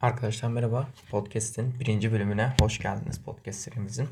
Arkadaşlar 0.00 0.48
merhaba. 0.48 0.88
Podcast'in 1.10 1.80
birinci 1.80 2.12
bölümüne 2.12 2.54
hoş 2.60 2.78
geldiniz 2.78 3.22
podcast 3.22 3.60
serimizin. 3.60 4.08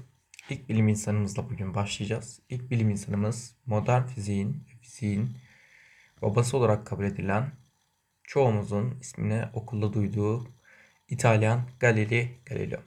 İlk 0.50 0.68
bilim 0.68 0.88
insanımızla 0.88 1.50
bugün 1.50 1.74
başlayacağız. 1.74 2.40
İlk 2.48 2.70
bilim 2.70 2.90
insanımız 2.90 3.56
modern 3.66 4.02
fiziğin, 4.02 4.64
fiziğin 4.80 5.36
babası 6.22 6.56
olarak 6.56 6.86
kabul 6.86 7.04
edilen 7.04 7.52
çoğumuzun 8.24 8.98
ismini 9.00 9.44
okulda 9.52 9.92
duyduğu 9.92 10.48
İtalyan 11.08 11.68
Galileo 11.80 12.26
Galileo. 12.46 12.80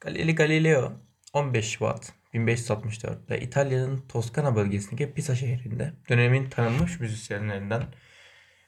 Galileo 0.00 0.34
Galileo 0.34 0.92
15 1.32 1.70
Şubat 1.70 2.12
1564'te 2.34 3.40
İtalya'nın 3.40 4.04
Toskana 4.08 4.56
bölgesindeki 4.56 5.14
Pisa 5.14 5.34
şehrinde 5.34 5.92
dönemin 6.08 6.50
tanınmış 6.50 7.00
müzisyenlerinden 7.00 7.82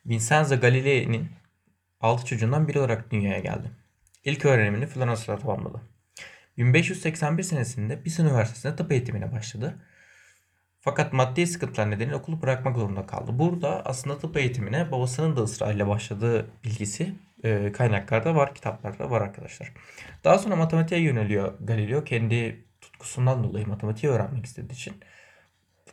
Vincenzo 0.06 0.60
Galilei'nin 0.60 1.30
6 2.00 2.26
çocuğundan 2.26 2.68
biri 2.68 2.78
olarak 2.78 3.10
dünyaya 3.10 3.38
geldi. 3.38 3.70
İlk 4.24 4.44
öğrenimini 4.44 4.86
Floransa'da 4.86 5.38
tamamladı. 5.38 5.80
1581 6.56 7.42
senesinde 7.42 8.02
Pisa 8.02 8.22
Üniversitesi'nde 8.22 8.76
tıp 8.76 8.92
eğitimine 8.92 9.32
başladı. 9.32 9.74
Fakat 10.80 11.12
maddi 11.12 11.46
sıkıntılar 11.46 11.90
nedeniyle 11.90 12.16
okulu 12.16 12.42
bırakmak 12.42 12.76
zorunda 12.76 13.06
kaldı. 13.06 13.38
Burada 13.38 13.82
aslında 13.84 14.18
tıp 14.18 14.36
eğitimine 14.36 14.92
babasının 14.92 15.36
da 15.36 15.42
ısrarla 15.42 15.88
başladığı 15.88 16.50
bilgisi 16.64 17.14
e, 17.44 17.72
kaynaklarda 17.72 18.34
var, 18.34 18.54
kitaplarda 18.54 19.10
var 19.10 19.20
arkadaşlar. 19.20 19.72
Daha 20.24 20.38
sonra 20.38 20.56
matematiğe 20.56 21.00
yöneliyor 21.00 21.54
Galileo 21.60 22.04
kendi 22.04 22.64
tutkusundan 22.80 23.44
dolayı 23.44 23.66
matematiği 23.66 24.12
öğrenmek 24.12 24.46
istediği 24.46 24.72
için. 24.72 24.94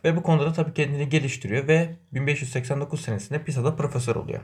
Ve 0.04 0.16
bu 0.16 0.24
konuda 0.24 0.46
da 0.46 0.54
tabii 0.54 0.74
kendini 0.74 1.10
geliştiriyor 1.10 1.68
ve 1.68 1.96
1589 2.12 3.02
senesinde 3.02 3.44
Pisa'da 3.44 3.76
profesör 3.76 4.16
oluyor. 4.16 4.41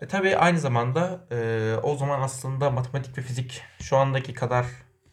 E, 0.00 0.06
tabii 0.08 0.36
aynı 0.36 0.58
zamanda 0.58 1.26
e, 1.30 1.74
o 1.82 1.96
zaman 1.96 2.20
aslında 2.20 2.70
matematik 2.70 3.18
ve 3.18 3.22
fizik 3.22 3.62
şu 3.80 3.96
andaki 3.96 4.34
kadar 4.34 4.66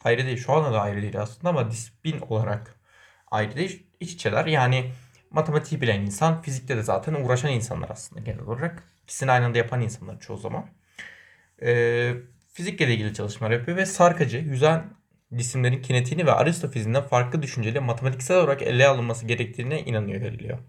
ayrı 0.03 0.25
değil. 0.25 0.37
Şu 0.37 0.53
anda 0.53 0.73
da 0.73 0.81
ayrı 0.81 1.01
değil 1.01 1.21
aslında 1.21 1.49
ama 1.49 1.71
disiplin 1.71 2.19
olarak 2.19 2.75
ayrı 3.31 3.55
değil. 3.55 3.87
İç 3.99 4.13
içeler. 4.13 4.45
Yani 4.45 4.91
matematiği 5.31 5.81
bilen 5.81 6.01
insan 6.01 6.41
fizikte 6.41 6.77
de 6.77 6.83
zaten 6.83 7.13
uğraşan 7.13 7.51
insanlar 7.51 7.89
aslında 7.89 8.21
genel 8.21 8.39
olarak. 8.39 8.83
İkisini 9.03 9.31
aynı 9.31 9.45
anda 9.45 9.57
yapan 9.57 9.81
insanlar 9.81 10.19
çoğu 10.19 10.37
zaman. 10.37 10.65
E, 11.61 12.13
fizikle 12.53 12.93
ilgili 12.93 13.13
çalışmalar 13.13 13.51
yapıyor 13.51 13.77
ve 13.77 13.85
sarkacı, 13.85 14.37
yüzen 14.37 14.83
cisimlerin 15.35 15.81
kinetiğini 15.81 16.25
ve 16.25 16.31
Aristo 16.31 16.71
fiziğinden 16.71 17.03
farklı 17.03 17.41
düşünceyle 17.41 17.79
matematiksel 17.79 18.37
olarak 18.37 18.61
ele 18.61 18.87
alınması 18.87 19.25
gerektiğine 19.25 19.81
inanıyor 19.81 20.21
Galileo. 20.21 20.59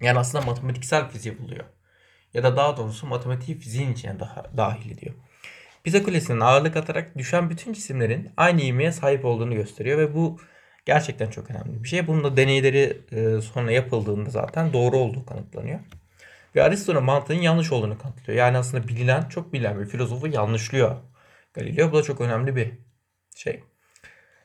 Yani 0.00 0.18
aslında 0.18 0.44
matematiksel 0.46 1.08
fiziği 1.08 1.38
buluyor 1.38 1.64
ya 2.34 2.42
da 2.42 2.56
daha 2.56 2.76
doğrusu 2.76 3.06
matematiği 3.06 3.58
fiziğin 3.58 3.92
içine 3.92 4.20
daha, 4.20 4.44
dahil 4.56 4.90
ediyor. 4.90 5.14
Pisa 5.84 6.02
Kulesi'nin 6.02 6.40
ağırlık 6.40 6.76
atarak 6.76 7.18
düşen 7.18 7.50
bütün 7.50 7.72
cisimlerin 7.72 8.32
aynı 8.36 8.62
ivmeye 8.62 8.92
sahip 8.92 9.24
olduğunu 9.24 9.54
gösteriyor 9.54 9.98
ve 9.98 10.14
bu 10.14 10.40
gerçekten 10.86 11.30
çok 11.30 11.50
önemli 11.50 11.82
bir 11.82 11.88
şey. 11.88 12.06
Bunun 12.06 12.24
da 12.24 12.36
deneyleri 12.36 13.02
e, 13.12 13.40
sonra 13.40 13.72
yapıldığında 13.72 14.30
zaten 14.30 14.72
doğru 14.72 14.96
olduğu 14.96 15.26
kanıtlanıyor. 15.26 15.80
Ve 16.56 16.62
Aristo'nun 16.62 17.04
mantığının 17.04 17.40
yanlış 17.40 17.72
olduğunu 17.72 17.98
kanıtlıyor. 17.98 18.38
Yani 18.38 18.58
aslında 18.58 18.88
bilinen, 18.88 19.28
çok 19.28 19.52
bilinen 19.52 19.80
bir 19.80 19.86
filozofu 19.86 20.26
yanlışlıyor 20.26 20.96
Galileo. 21.54 21.92
Bu 21.92 21.96
da 21.96 22.02
çok 22.02 22.20
önemli 22.20 22.56
bir 22.56 22.72
şey. 23.36 23.64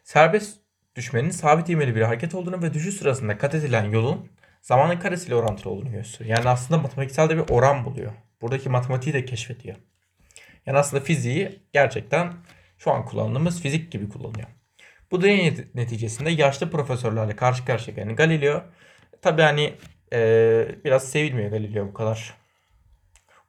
Serbest 0.03 0.57
düşmenin 0.95 1.29
sabit 1.29 1.69
ivmeli 1.69 1.95
bir 1.95 2.01
hareket 2.01 2.35
olduğunu 2.35 2.61
ve 2.61 2.73
düşüş 2.73 2.95
sırasında 2.95 3.37
kat 3.37 3.55
edilen 3.55 3.83
yolun 3.83 4.29
zamanın 4.65 4.99
karesiyle 4.99 5.35
orantılı 5.35 5.71
olduğunu 5.71 5.91
gösteriyor. 5.91 6.37
Yani 6.37 6.49
aslında 6.49 6.81
matematiksel 6.81 7.29
de 7.29 7.37
bir 7.37 7.53
oran 7.53 7.85
buluyor. 7.85 8.13
Buradaki 8.41 8.69
matematiği 8.69 9.13
de 9.13 9.25
keşfediyor. 9.25 9.75
Yani 10.65 10.77
aslında 10.77 11.03
fiziği 11.03 11.59
gerçekten 11.73 12.33
şu 12.77 12.91
an 12.91 13.05
kullandığımız 13.05 13.61
fizik 13.61 13.91
gibi 13.91 14.09
kullanıyor. 14.09 14.47
Bu 15.11 15.21
deney 15.21 15.57
neticesinde 15.75 16.29
yaşlı 16.29 16.71
profesörlerle 16.71 17.35
karşı 17.35 17.65
karşıya 17.65 17.95
gelen 17.95 18.15
Galileo 18.15 18.63
tabi 19.21 19.41
hani 19.41 19.73
e, 20.13 20.67
biraz 20.85 21.09
sevilmiyor 21.11 21.51
Galileo 21.51 21.87
bu 21.87 21.93
kadar 21.93 22.33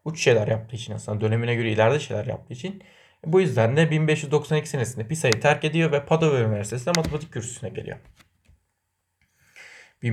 uç 0.04 0.24
şeyler 0.24 0.48
yaptığı 0.48 0.76
için 0.76 0.92
aslında 0.92 1.20
dönemine 1.20 1.54
göre 1.54 1.72
ileride 1.72 2.00
şeyler 2.00 2.26
yaptığı 2.26 2.54
için. 2.54 2.82
Bu 3.24 3.40
yüzden 3.40 3.76
de 3.76 3.90
1592 3.90 4.68
senesinde 4.68 5.08
Pisa'yı 5.08 5.40
terk 5.40 5.64
ediyor 5.64 5.92
ve 5.92 6.04
Padova 6.04 6.38
Üniversitesi'nde 6.38 6.92
matematik 6.96 7.32
kürsüsüne 7.32 7.70
geliyor. 7.70 7.98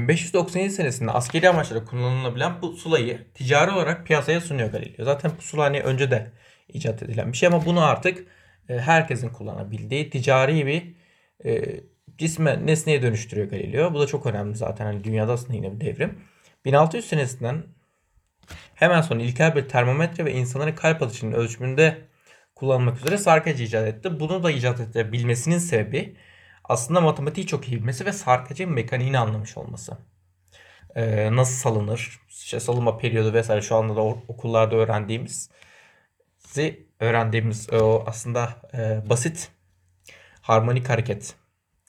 1597 0.02 0.70
senesinde 0.70 1.12
askeri 1.12 1.50
amaçlara 1.50 1.86
kullanılabilen 1.86 2.60
pusulayı 2.60 3.20
ticari 3.34 3.72
olarak 3.72 4.08
piyasaya 4.08 4.42
sunuyor 4.42 4.72
Galileo. 4.72 5.06
Zaten 5.06 5.32
pusula 5.36 5.64
hani 5.64 5.82
önce 5.82 6.12
de 6.12 6.32
icat 6.68 7.04
edilen 7.04 7.32
bir 7.32 7.38
şey 7.38 7.48
ama 7.48 7.66
bunu 7.66 7.84
artık 7.86 8.28
e, 8.70 8.80
herkesin 8.80 9.30
kullanabildiği 9.30 10.10
ticari 10.10 10.66
bir 10.66 10.96
e, 11.46 11.82
cisme 12.18 12.66
nesneye 12.66 13.02
dönüştürüyor 13.02 13.50
Galileo. 13.50 13.94
Bu 13.94 14.00
da 14.00 14.08
çok 14.08 14.26
önemli 14.26 14.56
zaten 14.56 14.86
hani 14.86 15.04
dünyada 15.04 15.34
aslında 15.34 15.54
yine 15.54 15.80
bir 15.80 15.86
devrim. 15.86 16.20
1600 16.66 17.06
senesinden 17.06 17.64
hemen 18.76 19.02
sonra 19.02 19.22
ilkel 19.22 19.56
bir 19.56 19.70
termometre 19.70 20.26
ve 20.26 20.34
insanların 20.34 20.76
kalp 20.76 21.02
atışının 21.02 21.32
ölçümünde 21.32 21.98
kullanılmak 22.56 22.98
üzere 22.98 23.18
sarkacı 23.18 23.64
icat 23.64 23.88
etti. 23.88 24.20
Bunu 24.20 24.44
da 24.44 24.52
icat 24.52 24.80
edebilmesinin 24.80 25.58
sebebi 25.58 26.16
aslında 26.64 27.02
matematiği 27.02 27.48
çok 27.48 27.68
iyi 27.68 27.78
bilmesi 27.78 28.06
ve 28.06 28.12
sarkacın 28.12 28.72
mekaniğini 28.72 29.20
anlamış 29.20 29.58
olması. 29.58 29.98
Ee, 30.96 31.36
nasıl 31.36 31.54
salınır, 31.54 32.20
işte 32.30 32.60
salınma 32.60 32.98
periyodu 32.98 33.34
vesaire 33.34 33.62
şu 33.62 33.76
anda 33.76 33.96
da 33.96 34.02
okullarda 34.02 34.76
öğrendiğimiz 34.76 35.50
öğrendiğimiz 37.00 37.74
o 37.74 38.04
aslında 38.08 38.50
e, 38.74 39.10
basit 39.10 39.52
harmonik 40.42 40.90
hareket 40.90 41.36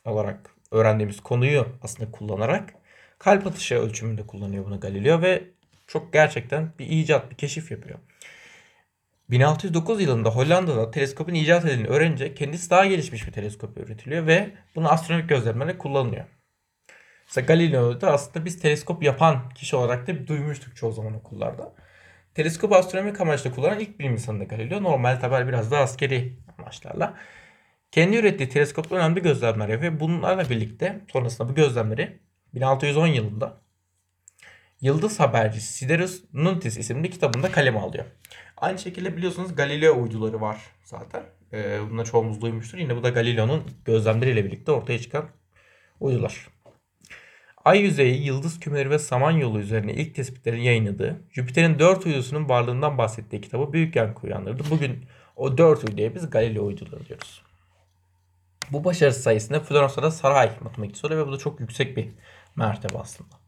olarak 0.04 0.50
öğrendiğimiz 0.70 1.20
konuyu 1.20 1.66
aslında 1.82 2.10
kullanarak 2.10 2.74
kalp 3.18 3.46
atışı 3.46 3.74
ölçümünde 3.74 4.26
kullanıyor 4.26 4.64
bunu 4.64 4.80
Galileo 4.80 5.22
ve 5.22 5.44
çok 5.86 6.12
gerçekten 6.12 6.72
bir 6.78 6.86
icat, 6.86 7.30
bir 7.30 7.36
keşif 7.36 7.70
yapıyor. 7.70 7.98
1609 9.30 10.02
yılında 10.02 10.30
Hollanda'da 10.30 10.90
teleskopun 10.90 11.34
icat 11.34 11.64
edildiğini 11.64 11.88
öğrenince 11.88 12.34
kendisi 12.34 12.70
daha 12.70 12.86
gelişmiş 12.86 13.26
bir 13.26 13.32
teleskop 13.32 13.78
üretiliyor 13.78 14.26
ve 14.26 14.50
bunu 14.74 14.92
astronomik 14.92 15.28
gözlemlerle 15.28 15.78
kullanılıyor. 15.78 16.24
Mesela 17.26 17.46
Galileo'da 17.46 18.12
aslında 18.12 18.44
biz 18.44 18.60
teleskop 18.60 19.02
yapan 19.02 19.48
kişi 19.48 19.76
olarak 19.76 20.06
da 20.06 20.26
duymuştuk 20.26 20.76
çoğu 20.76 20.92
zaman 20.92 21.14
okullarda. 21.14 21.74
Teleskop 22.34 22.72
astronomik 22.72 23.20
amaçla 23.20 23.50
kullanan 23.50 23.80
ilk 23.80 23.98
bilim 23.98 24.12
insanı 24.12 24.40
da 24.40 24.44
Galileo. 24.44 24.82
Normal 24.82 25.20
tabi 25.20 25.48
biraz 25.48 25.70
daha 25.70 25.82
askeri 25.82 26.38
amaçlarla. 26.58 27.14
Kendi 27.92 28.16
ürettiği 28.16 28.48
teleskopla 28.48 28.96
önemli 28.96 29.22
gözlemler 29.22 29.68
yapıyor 29.68 30.00
bunlarla 30.00 30.50
birlikte 30.50 31.00
sonrasında 31.12 31.48
bu 31.48 31.54
gözlemleri 31.54 32.18
1610 32.54 33.06
yılında 33.06 33.64
Yıldız 34.80 35.20
Habercisi 35.20 35.72
Siderus 35.72 36.22
Nuntis 36.32 36.78
isimli 36.78 37.10
kitabında 37.10 37.52
kaleme 37.52 37.78
alıyor. 37.80 38.04
Aynı 38.64 38.78
şekilde 38.78 39.16
biliyorsunuz 39.16 39.54
Galileo 39.54 40.02
uyduları 40.02 40.40
var 40.40 40.58
zaten. 40.84 41.22
Ee, 41.52 41.80
bunu 41.90 42.04
çoğumuz 42.04 42.40
duymuştur. 42.40 42.78
Yine 42.78 42.96
bu 42.96 43.02
da 43.02 43.08
Galileo'nun 43.08 43.62
gözlemleriyle 43.84 44.44
birlikte 44.44 44.72
ortaya 44.72 44.98
çıkan 44.98 45.24
uydular. 46.00 46.48
Ay 47.64 47.80
yüzeyi, 47.80 48.24
yıldız 48.26 48.60
kümeleri 48.60 48.90
ve 48.90 48.98
samanyolu 48.98 49.58
üzerine 49.58 49.94
ilk 49.94 50.14
tespitlerini 50.14 50.66
yayınladığı, 50.66 51.20
Jüpiter'in 51.32 51.78
dört 51.78 52.06
uydusunun 52.06 52.48
varlığından 52.48 52.98
bahsettiği 52.98 53.42
kitabı 53.42 53.72
büyük 53.72 53.96
yankı 53.96 54.26
uyandırdı. 54.26 54.62
Bugün 54.70 55.04
o 55.36 55.58
dört 55.58 55.84
uyduya 55.84 56.14
biz 56.14 56.30
Galileo 56.30 56.64
uyduları 56.66 57.06
diyoruz. 57.06 57.42
Bu 58.72 58.84
başarısı 58.84 59.22
sayesinde 59.22 59.60
Floransa'da 59.60 60.10
saray 60.10 60.50
matematikçisi 60.60 61.06
oluyor 61.06 61.26
ve 61.26 61.28
bu 61.28 61.32
da 61.32 61.38
çok 61.38 61.60
yüksek 61.60 61.96
bir 61.96 62.08
mertebe 62.56 62.98
aslında. 62.98 63.43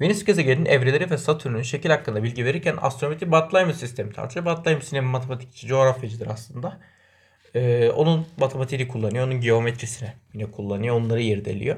Venüs 0.00 0.24
gezegeninin 0.24 0.66
evreleri 0.66 1.10
ve 1.10 1.18
Satürn'ün 1.18 1.62
şekil 1.62 1.90
hakkında 1.90 2.22
bilgi 2.22 2.44
verirken 2.44 2.76
astrometri 2.80 3.30
Batlaymış 3.30 3.76
sistemi 3.76 4.12
tartışıyor. 4.12 4.46
Batlaymış 4.46 4.92
yine 4.92 5.00
matematikçi, 5.00 5.66
coğrafyacıdır 5.66 6.26
aslında. 6.26 6.80
Ee, 7.54 7.90
onun 7.90 8.26
matematiğini 8.36 8.88
kullanıyor, 8.88 9.26
onun 9.26 9.40
geometrisini 9.40 10.12
yine 10.34 10.50
kullanıyor, 10.50 10.96
onları 10.96 11.22
irdeliyor. 11.22 11.76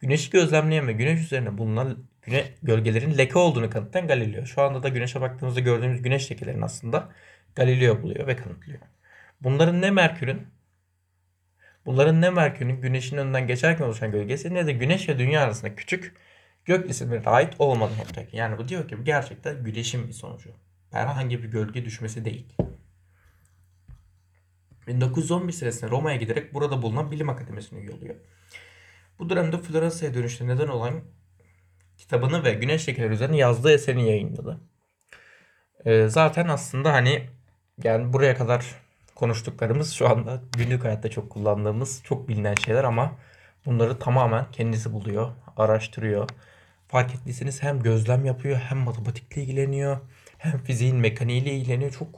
Güneşi 0.00 0.30
gözlemleyen 0.30 0.88
ve 0.88 0.92
güneş 0.92 1.20
üzerine 1.20 1.58
bulunan 1.58 1.98
güne, 2.22 2.44
gölgelerin 2.62 3.18
leke 3.18 3.38
olduğunu 3.38 3.70
kanıtlayan 3.70 4.08
Galileo. 4.08 4.46
Şu 4.46 4.62
anda 4.62 4.82
da 4.82 4.88
güneşe 4.88 5.20
baktığımızda 5.20 5.60
gördüğümüz 5.60 6.02
güneş 6.02 6.30
lekelerini 6.30 6.64
aslında 6.64 7.08
Galileo 7.54 8.02
buluyor 8.02 8.26
ve 8.26 8.36
kanıtlıyor. 8.36 8.80
Bunların 9.40 9.80
ne 9.80 9.90
Merkür'ün 9.90 10.46
Bunların 11.86 12.20
ne 12.20 12.30
Merkür'ün 12.30 12.80
güneşin 12.80 13.16
önünden 13.16 13.46
geçerken 13.46 13.84
oluşan 13.84 14.12
gölgesi 14.12 14.54
ne 14.54 14.66
de 14.66 14.72
güneş 14.72 15.08
ve 15.08 15.18
dünya 15.18 15.42
arasında 15.42 15.74
küçük 15.74 16.14
gök 16.64 16.88
cisimlerine 16.88 17.28
ait 17.28 17.54
olmadan 17.58 17.98
ortaya. 17.98 18.26
Yani 18.32 18.58
bu 18.58 18.68
diyor 18.68 18.88
ki 18.88 18.98
bu 18.98 19.04
gerçekten 19.04 19.64
güneşin 19.64 20.08
bir 20.08 20.12
sonucu. 20.12 20.50
Herhangi 20.90 21.42
bir 21.42 21.48
gölge 21.48 21.84
düşmesi 21.84 22.24
değil. 22.24 22.56
1911 24.86 25.52
senesinde 25.52 25.90
Roma'ya 25.90 26.16
giderek 26.16 26.54
burada 26.54 26.82
bulunan 26.82 27.10
bilim 27.10 27.28
akademisine 27.28 27.80
üye. 27.80 28.16
Bu 29.18 29.30
dönemde 29.30 29.58
Floransa'ya 29.58 30.14
dönüşte 30.14 30.46
neden 30.46 30.68
olan 30.68 31.00
kitabını 31.98 32.44
ve 32.44 32.52
güneş 32.54 32.88
lekeleri 32.88 33.12
üzerine 33.12 33.36
yazdığı 33.36 33.72
eserini 33.72 34.08
yayınladı. 34.08 34.60
Ee, 35.84 36.08
zaten 36.08 36.48
aslında 36.48 36.92
hani 36.92 37.28
Yani 37.84 38.12
buraya 38.12 38.36
kadar 38.36 38.66
konuştuklarımız 39.14 39.92
şu 39.92 40.08
anda 40.08 40.42
günlük 40.58 40.84
hayatta 40.84 41.10
çok 41.10 41.30
kullandığımız, 41.30 42.02
çok 42.04 42.28
bilinen 42.28 42.54
şeyler 42.54 42.84
ama 42.84 43.18
bunları 43.66 43.98
tamamen 43.98 44.46
kendisi 44.52 44.92
buluyor, 44.92 45.32
araştırıyor. 45.56 46.28
Fark 46.88 47.14
ettiyseniz 47.14 47.62
hem 47.62 47.82
gözlem 47.82 48.24
yapıyor, 48.24 48.56
hem 48.56 48.78
matematikle 48.78 49.42
ilgileniyor, 49.42 49.98
hem 50.38 50.58
fiziğin 50.58 50.96
mekaniğiyle 50.96 51.52
ilgileniyor. 51.52 51.90
Çok 51.90 52.08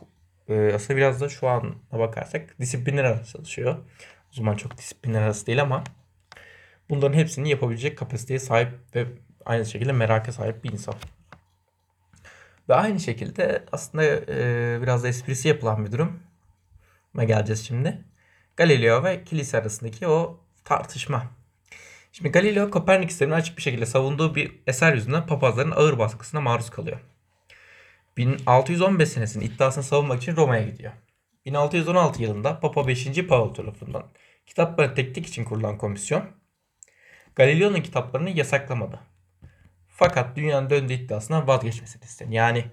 e, 0.48 0.72
aslında 0.74 0.96
biraz 0.96 1.20
da 1.20 1.28
şu 1.28 1.48
an 1.48 1.74
bakarsak 1.92 2.60
disiplinler 2.60 3.04
arası 3.04 3.32
çalışıyor. 3.32 3.76
O 4.32 4.36
zaman 4.36 4.54
çok 4.56 4.78
disiplinler 4.78 5.22
arası 5.22 5.46
değil 5.46 5.62
ama 5.62 5.84
bunların 6.90 7.18
hepsini 7.18 7.50
yapabilecek 7.50 7.98
kapasiteye 7.98 8.38
sahip 8.38 8.68
ve 8.94 9.06
aynı 9.44 9.66
şekilde 9.66 9.92
meraka 9.92 10.32
sahip 10.32 10.64
bir 10.64 10.72
insan. 10.72 10.94
Ve 12.68 12.74
aynı 12.74 13.00
şekilde 13.00 13.64
aslında 13.72 14.04
e, 14.04 14.78
biraz 14.82 15.04
da 15.04 15.08
esprisi 15.08 15.48
yapılan 15.48 15.86
bir 15.86 15.92
durum. 15.92 16.20
Buna 17.14 17.24
geleceğiz 17.24 17.66
şimdi. 17.66 18.04
Galileo 18.56 19.04
ve 19.04 19.24
kilise 19.24 19.58
arasındaki 19.58 20.08
o 20.08 20.43
tartışma. 20.64 21.30
Şimdi 22.12 22.30
Galileo 22.32 22.70
Kopernik 22.70 23.10
sistemini 23.10 23.34
açık 23.34 23.56
bir 23.56 23.62
şekilde 23.62 23.86
savunduğu 23.86 24.34
bir 24.34 24.52
eser 24.66 24.94
yüzünden 24.94 25.26
papazların 25.26 25.70
ağır 25.70 25.98
baskısına 25.98 26.40
maruz 26.40 26.70
kalıyor. 26.70 27.00
1615 28.16 29.08
senesinin 29.08 29.44
iddiasını 29.44 29.84
savunmak 29.84 30.22
için 30.22 30.36
Roma'ya 30.36 30.62
gidiyor. 30.62 30.92
1616 31.46 32.22
yılında 32.22 32.60
Papa 32.60 32.88
5. 32.88 33.26
Paul 33.26 33.54
tarafından 33.54 34.06
kitapları 34.46 34.94
teknik 34.94 35.26
için 35.26 35.44
kurulan 35.44 35.78
komisyon 35.78 36.24
Galileo'nun 37.36 37.80
kitaplarını 37.80 38.30
yasaklamadı. 38.30 39.00
Fakat 39.88 40.36
dünyanın 40.36 40.70
döndüğü 40.70 40.92
iddiasından 40.92 41.46
vazgeçmesini 41.46 42.04
istedi. 42.04 42.34
Yani 42.34 42.64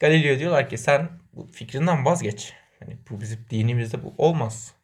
Galileo 0.00 0.38
diyorlar 0.38 0.68
ki 0.68 0.78
sen 0.78 1.10
bu 1.32 1.50
fikrinden 1.52 2.04
vazgeç. 2.04 2.52
Hani 2.78 2.98
bu 3.10 3.20
bizim 3.20 3.46
dinimizde 3.50 4.04
bu 4.04 4.14
olmaz. 4.18 4.74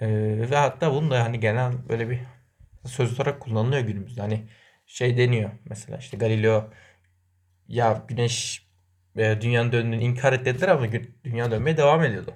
Ee, 0.00 0.06
ve 0.50 0.56
hatta 0.56 0.94
bunu 0.94 1.10
da 1.10 1.16
yani 1.16 1.40
genel 1.40 1.72
böyle 1.88 2.10
bir 2.10 2.20
söz 2.86 3.20
olarak 3.20 3.40
kullanılıyor 3.40 3.82
günümüzde. 3.82 4.20
Hani 4.20 4.48
şey 4.86 5.16
deniyor 5.16 5.50
mesela 5.64 5.98
işte 5.98 6.16
Galileo 6.16 6.70
ya 7.68 8.04
güneş 8.08 8.66
e, 9.16 9.40
dünyanın 9.40 9.72
döndüğünü 9.72 10.02
inkar 10.02 10.32
et 10.32 10.44
dediler 10.46 10.68
ama 10.68 10.86
dünya 11.24 11.50
dönmeye 11.50 11.76
devam 11.76 12.04
ediyordu. 12.04 12.34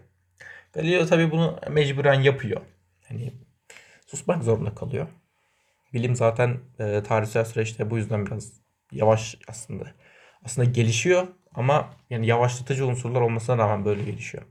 Galileo 0.72 1.06
tabii 1.06 1.30
bunu 1.30 1.60
mecburen 1.70 2.20
yapıyor. 2.20 2.60
Hani 3.08 3.32
susmak 4.06 4.44
zorunda 4.44 4.74
kalıyor. 4.74 5.08
Bilim 5.92 6.16
zaten 6.16 6.58
e, 6.78 7.02
tarihsel 7.02 7.44
süreçte 7.44 7.90
bu 7.90 7.98
yüzden 7.98 8.26
biraz 8.26 8.52
yavaş 8.92 9.36
aslında. 9.48 9.84
Aslında 10.44 10.70
gelişiyor 10.70 11.28
ama 11.54 11.90
yani 12.10 12.26
yavaşlatıcı 12.26 12.86
unsurlar 12.86 13.20
olmasına 13.20 13.58
rağmen 13.58 13.84
böyle 13.84 14.04
gelişiyor. 14.04 14.44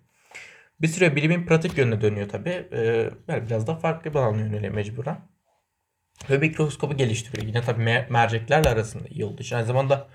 Bir 0.82 0.88
süre 0.88 1.16
bilimin 1.16 1.46
pratik 1.46 1.78
yönüne 1.78 2.02
dönüyor 2.02 2.30
tabii. 2.30 2.68
E, 2.72 3.10
yani 3.28 3.46
biraz 3.46 3.68
da 3.68 3.76
farklı 3.76 4.14
bir 4.14 4.20
alana 4.20 4.42
yöneliyor 4.42 4.74
mecburen. 4.74 5.22
Ve 6.30 6.38
mikroskobu 6.38 6.98
geliştiriyor. 6.98 7.48
Yine 7.48 7.62
tabii 7.62 7.84
mer- 7.84 8.10
merceklerle 8.10 8.70
arasında 8.70 9.08
iyi 9.08 9.26
olduğu 9.26 9.42
için. 9.42 9.56
Aynı 9.56 9.66
zamanda 9.66 10.08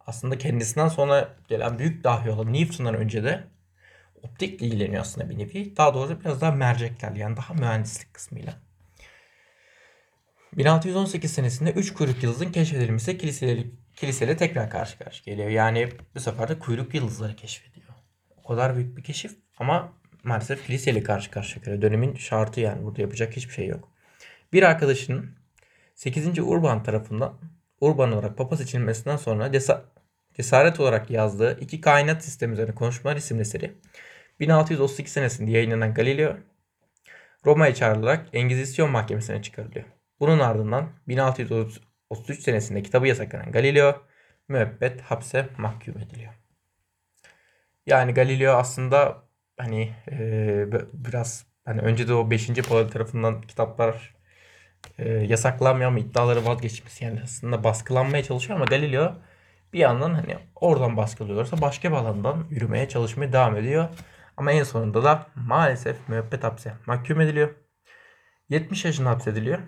aslında 0.00 0.38
kendisinden 0.38 0.88
sonra 0.88 1.36
gelen 1.48 1.78
büyük 1.78 2.04
dahi 2.04 2.30
olan 2.30 2.52
Newton'dan 2.52 2.94
önce 2.94 3.24
de 3.24 3.44
optikle 4.22 4.66
ilgileniyor 4.66 5.00
aslında 5.00 5.30
bir 5.30 5.38
nevi. 5.38 5.76
Daha 5.76 5.94
doğrusu 5.94 6.20
biraz 6.20 6.40
daha 6.40 6.50
merceklerle 6.50 7.18
yani 7.18 7.36
daha 7.36 7.54
mühendislik 7.54 8.14
kısmıyla. 8.14 8.54
1618 10.56 11.32
senesinde 11.32 11.72
3 11.72 11.94
kuyruk 11.94 12.22
yıldızın 12.22 12.52
keşfedilmesi 12.52 13.18
kiliseyle, 13.18 13.66
kiliseyle 13.96 14.36
tekrar 14.36 14.70
karşı 14.70 14.98
karşıya 14.98 15.34
geliyor. 15.36 15.50
Yani 15.50 15.88
bu 16.14 16.20
sefer 16.20 16.48
de 16.48 16.58
kuyruk 16.58 16.94
yıldızları 16.94 17.36
keşfediyor. 17.36 17.88
O 18.36 18.48
kadar 18.48 18.76
büyük 18.76 18.96
bir 18.96 19.02
keşif 19.02 19.36
ama 19.58 19.92
maalesef 20.24 20.66
kiliseyle 20.66 21.02
karşı 21.02 21.30
karşıya 21.30 21.64
geliyor. 21.64 21.82
Dönemin 21.82 22.14
şartı 22.14 22.60
yani 22.60 22.84
burada 22.84 23.02
yapacak 23.02 23.36
hiçbir 23.36 23.52
şey 23.52 23.66
yok. 23.66 23.88
Bir 24.52 24.62
arkadaşının 24.62 25.30
8. 25.94 26.38
Urban 26.38 26.82
tarafından 26.82 27.38
Urban 27.80 28.12
olarak 28.12 28.36
papa 28.38 28.56
seçilmesinden 28.56 29.16
sonra 29.16 29.46
cesa- 29.46 29.82
cesaret 30.34 30.80
olarak 30.80 31.10
yazdığı 31.10 31.60
iki 31.60 31.80
kainat 31.80 32.24
sistemi 32.24 32.52
üzerine 32.52 32.74
konuşmalar 32.74 33.16
isimli 33.16 33.44
seri 33.44 33.74
1638 34.40 35.12
senesinde 35.12 35.50
yayınlanan 35.50 35.94
Galileo 35.94 36.36
Roma'ya 37.46 37.74
çağrılarak 37.74 38.26
Engizisyon 38.32 38.90
mahkemesine 38.90 39.42
çıkarılıyor. 39.42 39.84
Bunun 40.20 40.38
ardından 40.38 40.92
1633 41.08 42.42
senesinde 42.42 42.82
kitabı 42.82 43.06
yasaklanan 43.06 43.52
Galileo 43.52 44.02
müebbet 44.48 45.00
hapse 45.00 45.48
mahkum 45.58 45.98
ediliyor. 45.98 46.32
Yani 47.86 48.14
Galileo 48.14 48.52
aslında 48.52 49.23
hani 49.56 49.94
e, 50.10 50.66
biraz 50.92 51.46
hani 51.64 51.80
önce 51.80 52.08
de 52.08 52.14
o 52.14 52.30
5. 52.30 52.48
Paul 52.68 52.88
tarafından 52.88 53.42
kitaplar 53.42 54.14
e, 54.98 55.08
yasaklanmıyor 55.10 55.88
ama 55.88 55.98
iddiaları 55.98 56.46
vazgeçmesi 56.46 57.04
yani 57.04 57.20
aslında 57.24 57.64
baskılanmaya 57.64 58.24
çalışıyor 58.24 58.56
ama 58.56 58.64
Galileo 58.64 59.14
bir 59.72 59.78
yandan 59.78 60.14
hani 60.14 60.36
oradan 60.54 60.96
baskılıyorlarsa 60.96 61.60
başka 61.60 61.90
bir 61.90 61.96
alandan 61.96 62.46
yürümeye 62.50 62.88
çalışmaya 62.88 63.32
devam 63.32 63.56
ediyor. 63.56 63.88
Ama 64.36 64.52
en 64.52 64.62
sonunda 64.62 65.04
da 65.04 65.26
maalesef 65.34 66.08
müebbet 66.08 66.44
hapse 66.44 66.74
mahkum 66.86 67.20
ediliyor. 67.20 67.54
70 68.48 68.84
yaşında 68.84 69.10
hapsediliyor. 69.10 69.58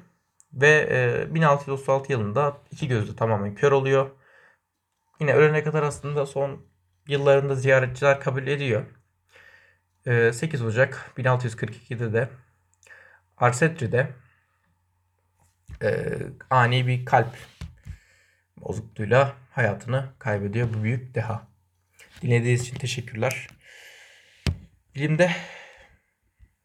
Ve 0.52 0.88
e, 1.30 1.34
1636 1.34 2.12
yılında 2.12 2.56
iki 2.70 2.88
gözü 2.88 3.16
tamamen 3.16 3.54
kör 3.54 3.72
oluyor. 3.72 4.10
Yine 5.20 5.32
ölene 5.34 5.62
kadar 5.62 5.82
aslında 5.82 6.26
son 6.26 6.66
yıllarında 7.08 7.54
ziyaretçiler 7.54 8.20
kabul 8.20 8.46
ediyor. 8.46 8.84
E, 10.06 10.32
8 10.32 10.62
Ocak 10.62 11.12
1642'de 11.18 12.12
de 12.12 12.28
Arsetri'de 13.36 14.08
e, 15.82 16.16
ani 16.50 16.86
bir 16.86 17.04
kalp 17.04 17.36
bozukluğuyla 18.56 19.36
hayatını 19.50 20.12
kaybediyor 20.18 20.74
bu 20.74 20.82
büyük 20.82 21.14
deha. 21.14 21.48
Dinlediğiniz 22.22 22.62
için 22.62 22.76
teşekkürler. 22.76 23.48
Bilimde 24.94 25.30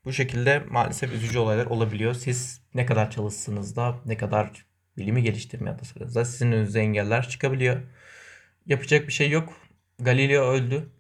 bu 0.06 0.14
şekilde 0.14 0.60
maalesef 0.60 1.14
üzücü 1.14 1.40
olaylar 1.40 1.66
olabiliyor. 1.66 2.14
Siz 2.14 2.62
ne 2.74 2.86
kadar 2.86 3.12
çalışsanız 3.12 3.76
da 3.76 4.00
ne 4.06 4.18
kadar 4.18 4.66
bilimi 4.98 5.24
geliştirmeye 5.24 5.76
adasanız 5.76 6.16
da 6.16 6.26
sizin 6.26 6.52
önünüze 6.52 6.80
engeller 6.80 7.30
çıkabiliyor. 7.30 7.82
Yapacak 8.66 9.08
bir 9.08 9.14
şey 9.14 9.30
yok. 9.30 9.54
Galileo 10.00 10.44
öldü. 10.52 10.92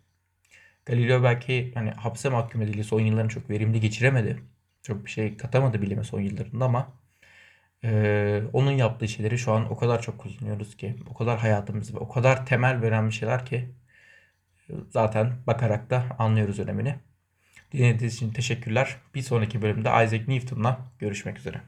Galileo 0.91 1.23
belki 1.23 1.71
hani 1.73 1.91
hapse 1.91 2.29
mahkum 2.29 2.61
edildi. 2.61 2.83
Son 2.83 2.99
yıllarını 2.99 3.29
çok 3.29 3.49
verimli 3.49 3.79
geçiremedi. 3.79 4.39
Çok 4.81 5.05
bir 5.05 5.09
şey 5.11 5.37
katamadı 5.37 5.81
bilime 5.81 6.03
son 6.03 6.21
yıllarında 6.21 6.65
ama 6.65 6.93
ee, 7.83 8.41
onun 8.53 8.71
yaptığı 8.71 9.07
şeyleri 9.07 9.37
şu 9.37 9.53
an 9.53 9.71
o 9.71 9.77
kadar 9.77 10.01
çok 10.01 10.17
kullanıyoruz 10.17 10.77
ki, 10.77 10.95
o 11.09 11.13
kadar 11.13 11.39
hayatımız 11.39 11.95
ve 11.95 11.97
o 11.97 12.09
kadar 12.09 12.45
temel 12.45 12.81
ve 12.81 12.87
önemli 12.87 13.13
şeyler 13.13 13.45
ki 13.45 13.69
zaten 14.89 15.33
bakarak 15.47 15.89
da 15.89 16.05
anlıyoruz 16.19 16.59
önemini. 16.59 16.95
Dinlediğiniz 17.73 18.15
için 18.15 18.33
teşekkürler. 18.33 18.97
Bir 19.15 19.21
sonraki 19.21 19.61
bölümde 19.61 19.89
Isaac 19.89 20.27
Newton'la 20.27 20.79
görüşmek 20.99 21.37
üzere. 21.39 21.61